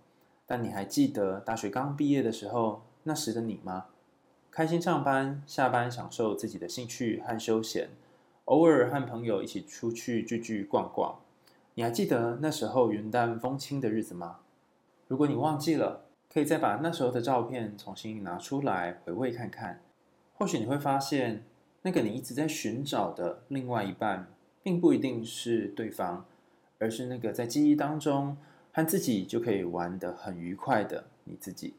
[0.46, 3.86] 但你还记得大学刚毕业的时候，那时的你吗？
[4.50, 7.90] 开心上班，下班享受自己的兴趣和休闲，
[8.46, 11.20] 偶尔和朋友一起出去聚聚逛逛。
[11.78, 14.40] 你还记得那时候云淡风轻的日子吗？
[15.06, 19.80] 如果你忘记了，可以再把那时候的照片重新拿出来回味看看。
[20.34, 21.44] 或许你会发现，
[21.82, 24.26] 那个你一直在寻找的另外一半，
[24.60, 26.24] 并不一定是对方，
[26.80, 28.36] 而是那个在记忆当中
[28.72, 31.74] 和自己就可以玩得很愉快的你自己。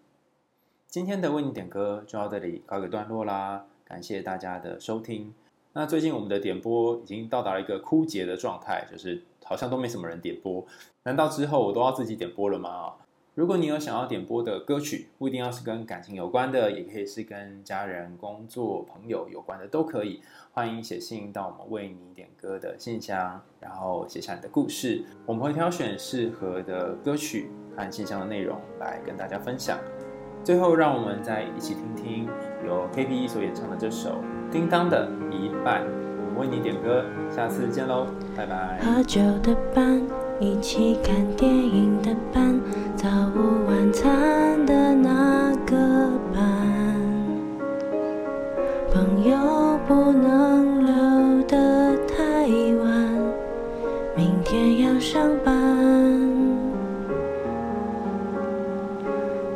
[0.88, 5.34] 今天的为你点歌就到这里告一个段落啦，感谢大家的收听。
[5.74, 10.66] 那最近我们的点播已经到达了一个枯竭的状态，就是好像都没什么人点播。
[11.04, 12.94] 难道之后我都要自己点播了吗？
[13.36, 20.22] 如果你有想要点播的歌曲，不一定要是跟感情有关的，也可以是跟家人、工作、朋友有关的，都可以。
[20.52, 29.80] 欢迎写信到我们为你点歌的信箱，然后写下你的故事，我们会挑选适合的歌曲和信箱的内容来跟大家分享。
[30.44, 32.28] 最后，让我们再一起听听
[32.66, 34.10] 由 KP 所演唱的这首
[34.52, 35.82] 《叮当》的一半。
[36.36, 38.80] 我为你点歌，下次见喽，拜拜。
[38.82, 40.02] 喝酒的伴，
[40.40, 42.60] 一起看电影的伴，
[42.96, 45.76] 早午晚餐的那个
[46.34, 46.42] 伴。
[48.92, 49.38] 朋友
[49.88, 52.48] 不能留得太
[52.82, 53.10] 晚，
[54.16, 55.56] 明天要上班。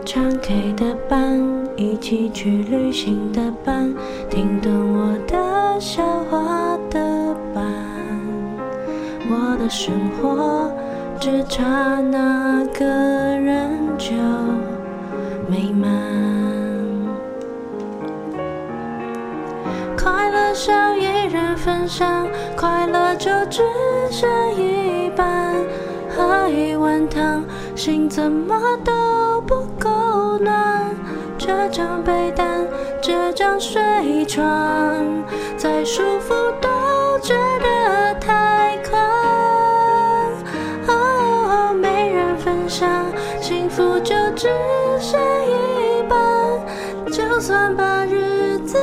[0.06, 1.42] 唱 K 的伴，
[1.76, 3.94] 一起去旅行的伴，
[4.30, 7.64] 听懂我的笑话的伴，
[9.30, 10.72] 我的生活
[11.20, 14.14] 只差那个人就
[15.50, 15.90] 美满。
[19.98, 23.64] 快乐少一人分享，快乐就只
[24.12, 25.56] 剩一半，
[26.10, 27.44] 喝一碗汤，
[27.76, 30.73] 心怎么都不够暖。
[31.46, 32.66] 这张被单
[33.02, 34.42] 这张睡床
[35.58, 36.70] 再舒服都
[37.20, 38.98] 觉得太宽
[41.76, 43.06] 没人分享
[43.42, 44.48] 幸福就只
[45.02, 46.18] 剩一半
[47.12, 48.78] 就算把日子